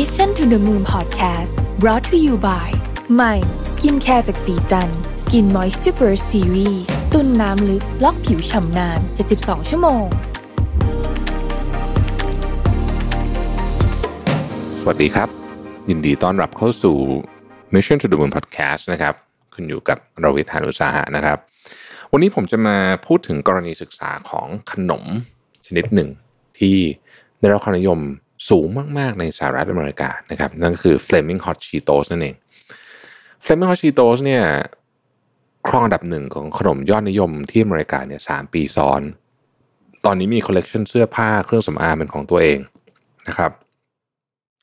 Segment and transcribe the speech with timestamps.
[0.00, 2.68] Mission to the Moon Podcast brought to you by
[3.14, 3.34] ใหม่
[3.72, 4.90] skincare จากศรีจัน
[5.22, 6.82] ทร์ Skin Moist Super Series
[7.12, 9.00] ตุนน้ำลึก ล็อกผิวฉ่ำนาน
[9.34, 10.04] 72 ชั่วโมง
[14.80, 15.28] สวัสดีครับ
[15.88, 16.96] ยินดีต้อนรับเข้าสู่
[17.74, 19.14] Mission to the Moon Podcast นะครับ
[19.54, 21.38] คุณอยู่กับรวิศ หาญอุตสาหะนะครับ
[22.12, 22.76] วันนี้ผมจะมา
[23.06, 25.04] พูดถึงกรณีศึกษาของขนม
[25.66, 26.08] ชนิดหนึ่ง
[26.58, 26.76] ที่
[27.40, 28.00] ได้รับความนิยม
[28.48, 28.66] สูง
[28.98, 32.36] มาก ๆ ในสหรัฐอเมริกานะครับ นั่นก็คือ Flaming Hot Cheetos นั่นเอง
[33.44, 34.42] Flaming Hot Cheetos เนี่ย
[35.68, 39.00] ครองอันดับหนึ่งของขนมยอดนิยมที่อเมริกาเนี่ยสามปีซ้อน
[40.04, 42.58] ตอนนี้มีคอลเลกชันเสื้อผ้าเครื่องสำอางเป็นของตัวเอง
[43.28, 43.52] นะครับ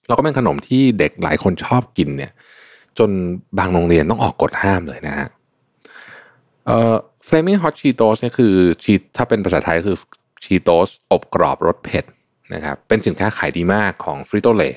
[0.08, 2.32] แล้วก็เป็นขนมที่เด็กหลายคนชอบกินเนี่ย
[2.98, 3.10] จน
[3.58, 5.28] บางโรงเรียนต้องออกกฎห้ามเลยนะฮะ
[6.66, 6.96] เอ่อ
[7.28, 9.98] Flaming Hot Cheetos เนี่ยคือชีถ้าเป็นภาษาไทยคือ
[10.44, 12.06] Cheetos อบกรอบรสเผ็ด
[12.54, 14.76] นะครับเป็นสินค้าขายดีมากของ Frito Lay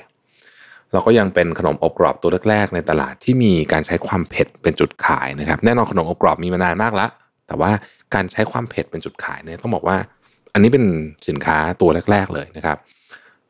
[0.91, 7.09] แล้วก็ยังเป็นขนมอบกรอบตัวแรกๆในตลาดที่มีการใช้ความเผ็ดเป็นจุดขายนะครับ แน่นอนขนมอบกรอบมีมานานมากแล้ว
[7.47, 7.71] แต่ว่า
[8.13, 9.97] การใช้ความเผ็ดเป็นจุดขายเนี่ยต้องบอกว่า
[10.53, 10.85] อันนี้เป็น
[11.27, 12.77] สินค้าตัวแรก ๆ เลยนะครับ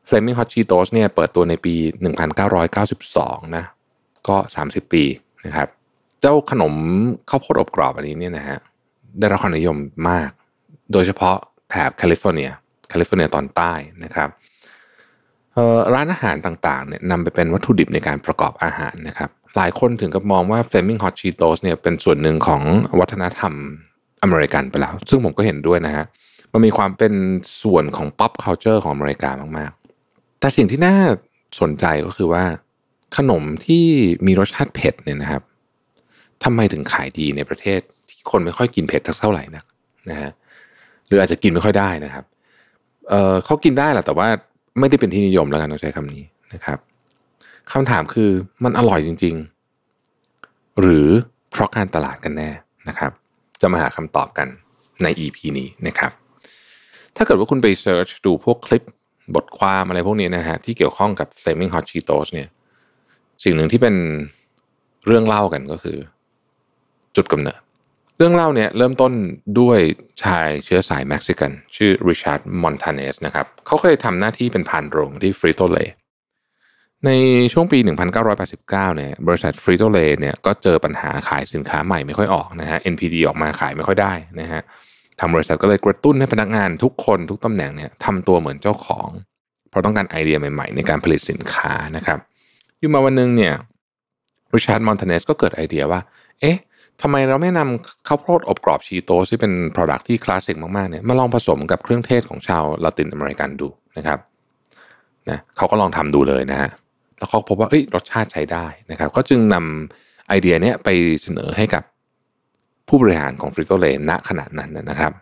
[0.08, 1.74] Flaming Hot Cheetos เนี่ยเปิดตัวในปี
[2.84, 3.64] 1992 นะ
[4.28, 5.04] ก็ 30 ปี
[5.46, 5.68] นะครับ
[6.20, 6.74] เจ้าขนม
[7.30, 8.58] ข้าวโพดอบกรอบอันนี้เนี่ยนะฮะ
[9.18, 9.76] ได้รับความนิยม
[10.08, 10.30] มาก
[10.92, 11.36] โดยเฉพาะ
[11.70, 12.50] แถบแคลิฟอร์เนีย
[12.88, 13.72] แคลิฟอร์เนียตอนใต้
[14.04, 14.28] นะครับ
[15.94, 22.62] ร้านอาหารต่างๆเนี่ยนำไปเป็นวัตถุดิบในการประกอบอาหารนะครับ หลายคนถึงกับมองว่า Flamin' Hot Cheetos เนี่ยเป็นส่วนหนึ่งของ
[23.00, 23.52] วัฒนธรรม
[24.22, 26.04] อเมริกันไปแล้ว ซึ่งผมก็เห็นด้วยนะฮะ
[26.52, 27.12] มันมีความเป็น
[27.62, 30.96] ส่วนของ pop culture ของอเมริกามากๆ แต่สิ่งที่น่า
[31.60, 32.44] สนใจก็คือว่า
[33.16, 33.84] ขนมที่
[34.26, 35.42] มีรสชาติเผ็ดเนี่ยนะครับ
[36.44, 39.64] ทำไมถึงขายดีในประเทศที่คนไม่ค่อยกินเผ็ดเท่าไหร่นัก
[40.10, 40.30] นะฮะ
[41.06, 42.24] หรืออาจจะกินไม่ค่อยได้นะครับ
[43.08, 44.28] เออเขากินได้แหละแต่ว่า
[44.78, 46.22] ไม่ได้เป็นที่นิยมแล้วกันต้องใช้คำนี้
[46.54, 46.78] นะครับ
[47.72, 48.30] คำถามคือ
[48.64, 49.34] มันอร่อยจริง
[50.06, 51.08] ๆ หรือ
[51.50, 52.50] เพราะการตลาดกันแน่
[52.88, 53.12] นะครับ
[53.60, 54.48] จะมาหาคำตอบกัน
[55.02, 56.12] ใน EP นี้นะครับ
[57.16, 58.82] ถ้าเกิดว่าคุณไป search ดูพวกคลิป
[59.34, 62.48] บทความอะไรพวกนี้นะฮะที่เกี่ยวข้องกับ Flamin' Hot Cheetos เนี่ย
[63.44, 63.94] สิ่งหนึ่งที่เป็น
[65.06, 65.98] เรื่องเล่ากันก็คือ
[67.16, 67.60] จุดกำเนิด
[68.16, 69.12] เรื่องเล่าเนี่ยเริ่มต้น
[69.60, 69.78] ด้วย
[70.24, 75.76] ชายเชื้อสายเม็กซิกัน ชื่อริชาร์ดมอนทาเนซนะครับเขาเคยทำหน้าที่เป็นภารโรงที่ Frito-Lay
[77.06, 77.10] ใน
[77.52, 77.78] ช่วงปี
[78.22, 84.60] 1989 เนี่ยบริษัท Frito-Lay เนี่ยก็เจอปัญหาขายสินค้าใหม่ไม่ค่อยออกนะฮะ NPD ออกมาขายไม่ค่อยได้นะฮะ
[85.18, 89.08] ทางบริษัทก็เลยกระตุ้นให้พนักงานทุกคนทุกตำแหน่งเนี่ยทำตัวเหมือนเจ้าของ
[89.70, 92.18] เพราะต้องการไอเดียใหม่ๆ ในการผลิตสินค้านะครับ
[92.78, 93.54] อยู่มาวันนึงเนี่ย
[94.54, 96.00] ริชาร์ดมอนทาเนสก็เกิดไอเดียว่า
[96.40, 96.56] เอ๊ะ
[97.02, 104.18] ทำไมเราไม่นำข้าวโพดอบกรอบชีโตสที่เป็น Product ที่คลาสสิกมากๆเนี่ยมาลองผสมกับเครื่องเทศของชาวลาตินอเมริกันดูนะครับ
[105.30, 106.70] นะเขาก็ลองทำดูเลยนะฮะ
[107.18, 110.88] แล้วเขาพบว่าเอ้ยรสชาติใช้ได้นะครับ ก็จึงนำไอเดียเนี้ยไป
[111.22, 111.82] เสนอให้กับ
[112.88, 115.12] ผู้บริหารของ Frito-Lay ณขณะนั้นนะครับ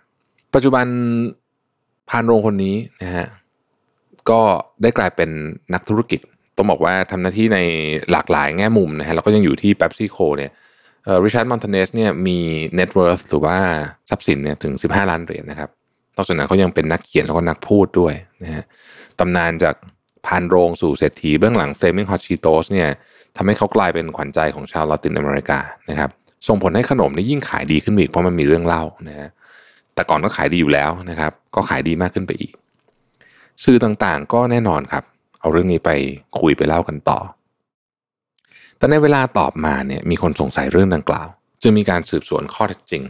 [0.55, 0.87] ปัจจุบัน
[2.09, 3.27] ภารโรงคนนี้นะฮะ
[4.31, 4.41] ก็
[4.83, 5.31] ได้กลายเป็น
[5.75, 6.21] นักธุรกิจ
[6.57, 7.59] ต้องบอกว่าทำหน้าที่ใน
[8.11, 10.53] หลากหลายแง่มุมนะฮะแล้วก็ยังอยู่ที่ PepsiCo เนี่ย
[11.25, 12.39] ริชาร์ดมอนทาเนซเนี่ยมี
[12.77, 13.57] net worth หรือว่า
[14.11, 15.71] ทรัพย์สินเนี่ยถึง 15 ล้านเหรียญนะครับ
[16.17, 18.65] นอกจากนั้นเขายังเป็นนักเขียนแล้วก็นักพูดด้วยนะฮะ
[19.19, 19.75] ตำนานจาก
[20.27, 22.89] พานโรงสู่เศรษฐีเบื้องหลัง Flaming Hot Cheetos เนี่ย
[23.37, 25.59] ทำให้เขากลายเป็นขวัญใจของชาวลาตินอเมริกา
[25.91, 26.11] นะครับ
[26.49, 29.29] ส่งผลให้ขนมนี่ยิ่งขายดีขึ้นอีกเพราะมันมีเรื่องเล่านะฮะ
[29.95, 32.53] แต่ก่อนก็ขายดีอยู่แล้วนะครับ ก็ขายดีมากขึ้นไปอีก
[33.65, 35.05] สื่อต่างๆก็แน่นอนครับ
[35.41, 35.91] เอาเรื่องนี้ไป
[36.41, 37.19] คุยไปเล่ากันต่อ
[38.85, 41.29] แต่ในเวลาตอบมาเนี่ยมีคนสงสัยเรื่องดังกล่าว
[41.63, 43.03] จึงมีการสืบสวนข้อเท็จจริง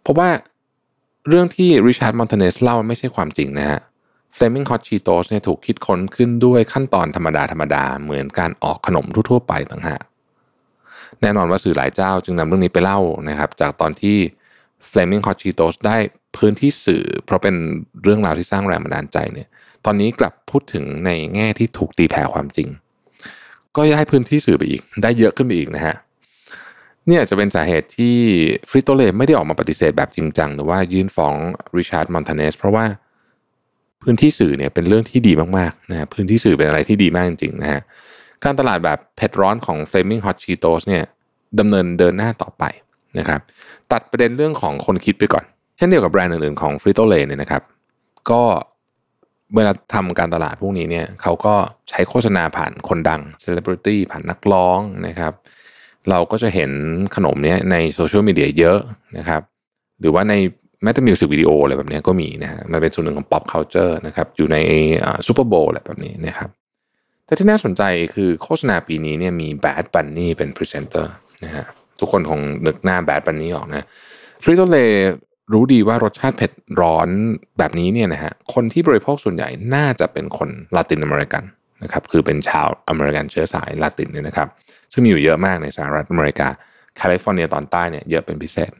[0.00, 0.28] เพราะว่า
[1.28, 3.80] เรื่องที่ริชาร์ดมอนทาเนซเล่าไม่ใช่ความจริงนะฮะ
[4.36, 10.02] Flamin' Hot Cheetos เนี่ยถูกคิดค้นขึ้นด้วยขั้นตอนธรรมดาธรรมดาเหมือนการออกขนมทั่วๆไปต่างหาก
[11.20, 14.16] แน่นอนว่าสื่อหลายเจ้าจึงนำเรื่องนี้ไปเล่านะครับ จากตอนที่
[14.90, 15.96] Flamin' Hot Cheetos ได้
[16.36, 17.54] พื้นที่สื่อ เพราะเป็น
[18.02, 19.48] เรื่องราวที่สร้างแรงบันดาลใจเนี่ย
[19.84, 22.70] ตอนนี้กลับพูดถึงในแง่ที่ถูกตีแผ่ความจริง
[23.76, 25.94] ก็ย้ายพื้นที่สื่อไปอีก ได้เยอะขึ้นไปอีกนะฮะ
[27.06, 28.16] เนี่ยจะเป็นสาเหตุที่
[28.70, 31.34] Frito-Lay ไม่ได้ออกมาปฏิเสธแบบจริงจังหรือว่ายื่นฟ้อง
[31.78, 32.84] ริชาร์ดมอนทาเนซเพราะว่า
[34.02, 37.80] พื้นที่สื่อเนี่ยเป็นเรื่องที่ดีมากๆนะฮะพื้นที่สื่อเป็นอะไรที่ดีมากจริงๆนะฮะ
[38.44, 41.04] การตลาดแบบเผ็ดร้อนของ Flamin' Hot Cheetos เนี่ย
[41.58, 42.64] ดำเนินเดินหน้าต่อไป
[43.18, 43.40] นะครับ
[43.92, 45.44] ตัดประเด็นเรื่องของคนคิดไปก่อน
[45.76, 47.62] เช่นเดียวกับแบรนด์อื่นๆของ Frito-Lay เนี่ยนะครับ
[48.30, 48.42] ก็
[49.56, 51.54] เวลาทำการตลาดพวกนี้เนี่ยเขาก็
[51.90, 55.32] ใช้โฆษณาผ่านคนดังเซเลบริตี้ผ่านนักร้องนะครับ
[56.10, 56.70] เราก็จะเห็น
[57.16, 58.78] ขนมเนี้ยในโซเชียลมีเดียเยอะ
[59.18, 59.42] นะครับ
[60.00, 60.34] หรือว่าใน
[60.82, 64.56] แม้แต่มิวสิกวิดีโออะไรแบบนี้ก็มีนะฮะมันเป็นส่วนหนึ่งของ pop culture นะครับ อยู่ใน
[65.26, 66.50] Super Bowl อะไรแบบนี้นะครับ
[67.26, 67.82] แต่ที่น่าสนใจ
[68.14, 71.12] คือโฆษณาปีนี้เนี่ยมี Bad Bunny เป็นพรีเซนเตอร์
[71.44, 71.64] นะฮะ
[72.00, 73.86] ทุกคนคงนึกหน้า Bad Bunny ออกนะ
[74.42, 74.76] Frito-Lay
[75.52, 77.08] รู้ดีว่ารสชาติเผ็ดร้อน
[77.58, 81.44] แบบนี้เนี่ยนะฮะคนที่บริโภคส่วนใหญ่น่าจะเป็นคนลาตินอเมริกัน
[81.82, 84.48] นะครับคือเป็นชาวอเมริกันเชื้อสายลาตินเนี่ยนะครับ
[84.92, 86.48] ซึ่งมีอยู่เยอะมากในสหรัฐอเมริกา
[86.96, 88.72] แคลิฟอร์เนียตอนใต้เนี่ยเยอะเป็นพิเศษ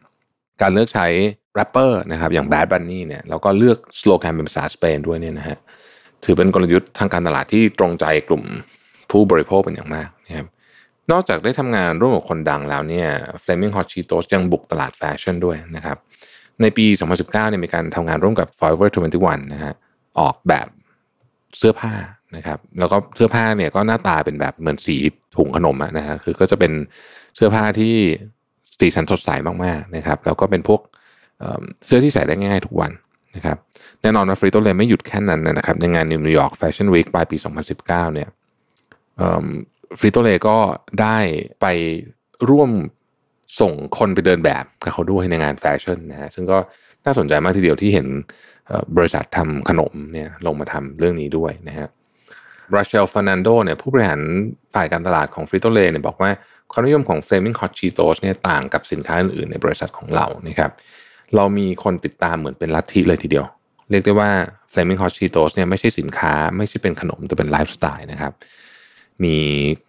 [0.60, 1.06] การเลือกใช้
[1.54, 5.58] แรปเปอร์นะครับอย่าง Bad Bunny เนี่ยแล้วก็เลือกสโลแกนเป็นภาษาสเปนด้วยเนี่ยนะฮะ
[6.24, 8.42] ถือเป็นกลยุทธ์ทางการตลาดที่ตรงใจกลุ่ม
[9.10, 10.46] ผู้บริโภคเป็นอย่างมากนะครับ
[11.10, 13.08] นอกจากได้ทำงานร่วมกับคนดังแล้วเนี่ย
[13.42, 15.96] Flamin' Hot Cheetos ยังบุกตลาดแฟชั่นด้วยนะครับ
[16.62, 18.88] ในปี 2019เนี่ยมีการทำงานร่วมกับ Forever
[19.20, 19.74] 21 นะฮะ
[20.18, 20.66] ออกแบบ
[21.58, 21.94] เสื้อผ้า
[22.36, 24.96] นะครับแล้วก็เสื้อผ้าเนี่ยก็หน้าตาเป็นแบบเหมือนสี
[25.36, 26.72] ถุงขนมนะฮะคือก็จะเป็น
[27.36, 27.94] เสื้อผ้าที่
[28.78, 29.30] สีสันสดใส
[29.64, 30.80] มากๆนะครับแล้วก็เป็นพวก
[31.84, 32.92] เสื้อที่ใส่ได้ง่ายทุกวัน
[33.36, 33.56] นะครับ
[34.02, 37.36] แน่นอนว่า Frito-Lay ไม่หยุดแค่นั้นนะครับในงาน New York Fashion Week ปลายปี
[37.76, 38.28] 2019เนี่ย
[39.98, 40.56] Frito-Lay ก็
[41.00, 41.18] ได้
[41.60, 41.66] ไป
[42.50, 42.70] ร่วม
[43.60, 46.58] ส่งคนไปเดินแบบกับเขาด้วยในงานแฟชั่นนะฮะซึ่งก็
[47.04, 48.06] น่าสนใจมากทีเดียวที่เห็น
[48.96, 51.88] บริษัททำขนมเนี่ยลงมาทำเรื่องนี้ด้วยนะฮะ
[52.74, 54.20] Rachel Ferdinando เนี่ยผู้บริหาร
[54.74, 56.30] ฝ่ายการตลาดของ Frito-Lay เนี่ยบอกว่า
[56.72, 60.70] ความนิยมของ Flamin' Hot Cheetos เนี่ยต่างกับสินค้าอื่นๆในบริษัทของเรานะครับ
[61.36, 63.46] เรามีคนติดตามเหมือนเป็นลัทธิเลยทีเดียว
[63.90, 64.30] เรียกได้ว่า
[64.72, 68.32] Flamin' Hot Cheetos เนี่ยไม่ใช่สินค้าไม่ใช่เป็นขนมแต่เป็นไลฟ์สไตล์นะครับ
[69.24, 69.36] มี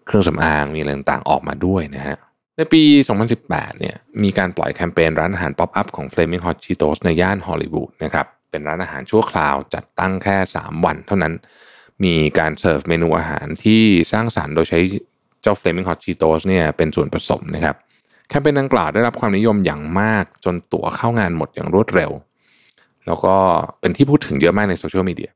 [0.06, 2.18] เครื่องสำอางมีอะไรต่างๆออกมาด้วยนะฮะ
[2.58, 2.82] ในปี
[3.32, 11.34] 2018 เนี่ยมีการปล่อยแคมเปญร้านอาหารป๊อปอัพของ Flaming Hot Cheetos ในย่านฮอลลีวูดนะครับเป็นร้านอาหารชั่วคราวจัดตั้งแค่ 3 วันเท่านั้น
[12.04, 14.80] มีการเสิร์ฟเมนูอาหารที่สร้างสรรค์โดยใช้
[15.42, 17.76] เจ้า Flamin' Hot Cheetos เนี่ยเป็นส่วนผสมนะครับ
[18.30, 22.12] แคมเปญดังกล่าวได้รับความนิยมอย่างมากจนตั๋วเข้างานหมดอย่างรวดเร็ว
[23.06, 23.36] แล้วก็
[23.80, 25.32] เป็นที่พูดถึงเยอะมากในโซเชียลมีเดีย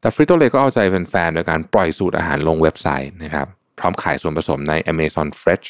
[0.00, 3.46] แต่ Frito-Lay ก็เอาใจแฟนๆโดยการปล่อยสูตรอาหารลงเว็บไซต์นะครับ
[3.78, 5.66] พร้อมขายส่วนผสมใน Amazon Fresh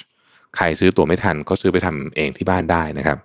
[0.57, 3.19] ใครซื้อตั๋วไม่ทันก็ซื้อไปทำเองที่บ้านได้นะครับ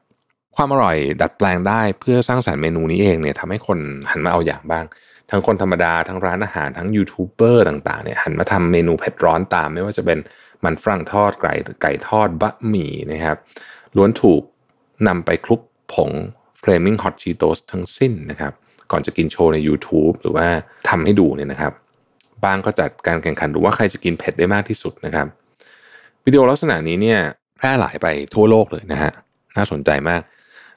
[0.55, 3.79] ความอร่อยดัดแปลงได้เพื่อสร้างสรรค์เมนูนี้เองเนี่ยทำให้คน
[4.11, 4.85] หันมาเอาอย่างบ้าง
[5.29, 10.19] ทั้งคนธรรมดาทั้งร้านอาหารทั้งยูทูบเบอร์ต่างๆเนี่ยหันมาทำเมนูเผ็ดร้อนตาม ไม่ว่าจะเป็น
[10.63, 13.37] มันฝรั่งทอดไก่ไก่ทอดบะหมี่นะครับ
[13.95, 14.41] ล้วนถูก
[15.07, 15.61] นำไปคลุก
[15.93, 16.11] ผง
[16.61, 18.53] Flaming Hot Cheetos ทั้งสิ้นนะครับ
[18.91, 20.47] ก่อนจะกินโชว์ใน YouTube หรือว่า
[20.89, 21.73] ทำให้ดูเนี่ยนะครับ
[22.43, 25.27] บางก็จัดการแข่งขันดูว่าใครจะกินเผ็ดได้มากที่สุดนะครับ
[26.25, 27.19] วิดีโอลักษณะนี้เนี่ย
[27.57, 29.11] แพร่หลายไปทั่วโลกเลยนะฮะ
[29.57, 30.21] น่าสนใจมาก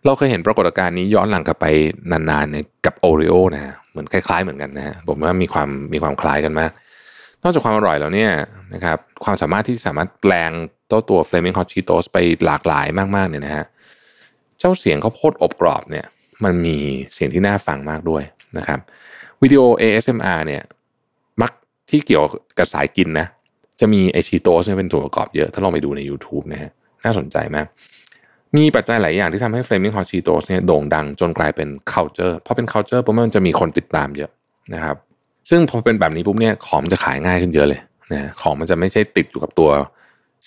[0.04, 1.66] เราเคยเห็นปรากฏการณ์นี้ย้อนหลังกลับไป
[2.10, 6.70] นานๆในกับโอริโอนะฮะเหมือนคล้ายๆเหมือนกันนะฮะผมว่ามีความมีความคล้ายกันมาก
[7.42, 8.32] นอกจากความอร่อยแล้วเนี่ย
[8.74, 10.50] นะครับความสามารถที่สามารถแปลง
[10.90, 12.86] ตัวตัว Flaming Hot Cheetos ไปหลากหลาย
[13.16, 13.64] มากๆเนี่ยนะฮะ
[14.58, 16.06] เจ้าเสียงข้าวโพดอบกรอบเนี่ย
[16.44, 16.78] มันมี
[17.14, 18.22] เสียงที่น่าฟังมากด้วย
[18.58, 18.78] นะครับ
[19.42, 20.62] วิดีโอ ASMR เนี่ย
[21.42, 21.52] มัก
[21.90, 22.24] ที่เกี่ยว
[22.58, 23.26] กับสายกินนะ
[23.80, 26.70] จะมีไอชีโตสเป็นส่วนประกอบเยอะ ถ้าลองไปดูใน YouTube นะฮะ
[27.04, 27.66] น่าสนใจมาก
[28.56, 34.30] มีปัจจัยหลายอย่างที่ทำให้ Flaming Hot Cheetos เนี่ยโด่งดังจนกลายเป็น culture พอเป็น culture ปุ๊บมันจะมีคนติดตามเยอะ
[34.74, 34.96] นะครับ
[35.50, 37.80] ซึ่งพอเป็นแบบนี้ปุ๊บเนี่ยของมันจะขายง่ายขึ้นเยอะเลย
[38.12, 39.70] นะของมันจะไม่ใช่ติดอยู่กับตัว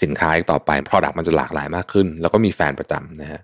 [0.02, 3.40] สินค้าอีกต่อไป Product มันจะหลากหลายมากขึ้น แล้วก็มีแฟนประจำนะฮะ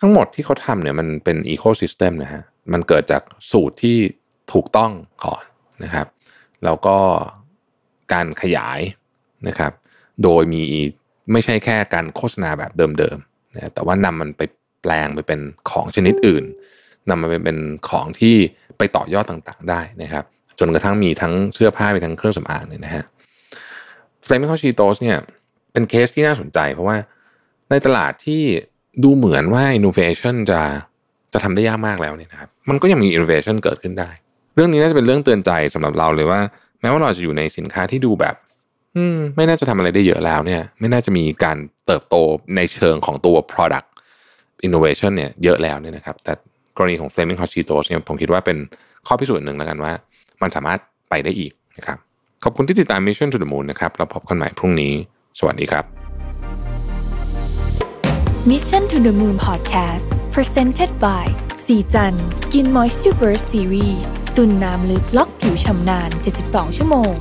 [0.00, 2.42] ทั้งหมดที่เขาทำเนี่ยมันเป็นอีโคซิสเต็มนะฮะ
[2.72, 3.96] มันเกิดจากสูตรที่
[4.52, 4.90] ถูกต้อง
[5.24, 5.42] ก่อน
[5.84, 6.06] นะครับ
[6.64, 6.96] แล้วก็
[8.12, 8.80] การขยาย
[9.48, 9.72] นะครับ
[10.22, 10.62] โดยมี
[11.32, 14.42] ไม่ใช่แค่การโฆษณาแบบเดิมๆนะแต่ว่านำมันไป
[14.82, 16.44] แปลงไปเป็นของชนิดอื่น
[17.08, 18.36] นำมันไปเป็นของที่
[18.78, 20.24] ไปต่อยอดต่างๆได้นะครับ
[20.58, 23.04] จนกระทั่งมีทั้งเสื้อผ้ามีทั้งเครื่องสำอางเนี่ยนะฮะ
[24.24, 25.18] เฟลมิคอชีโตสเนี่ย
[25.72, 26.96] เป็นเคสที่น่าสนใจ เพราะว่า
[27.70, 28.42] ในตลาดที่
[29.02, 30.60] ดูเหมือนว่า innovation จะ
[31.32, 34.10] จะทำได้ยากมากแล้วเนี่ยนะครับ มันก็ยังมี innovation เกิดขึ้นได้
[34.54, 36.40] เรื่องนี้น่าจะเป็นเรื่องเตือนใจสำหรับเราเลยว่า
[36.80, 38.34] แม้ว่าเราจะอยู่ในสินค้าที่ดูแบบ
[38.96, 42.16] อืมไม่น่าจะทำอะไรได้เยอะแล้วเนี่ย ไม่น่าจะมีการเติบโต
[42.56, 43.88] ในเชิงของตัว product
[44.66, 46.32] innovation เนี่ยเยอะแล้วเนี่ยนะครับแต่
[46.76, 48.58] กรณีของ Flaming Hot Cheetos เนี่ยผมคิดว่าเป็น
[49.06, 49.92] ข้อพิสูจน์หนึ่งแล้วกันว่า
[50.42, 51.98] มันสามารถไปได้อีกนะครับ
[52.44, 54.92] ขอบคุณที่ติดตาม Mission to the Moon นะครับเราพบกันใหม่พรุ่งนี้
[55.38, 55.84] สวัสดีครับ
[58.50, 61.26] Mission to the Moon Podcast Presented by
[61.66, 66.10] สีจัน Skin Moisture Burst Series ตุ่นน้ำลึกล็อกผิวชำนาน
[66.44, 67.14] 72 ชั่วโมง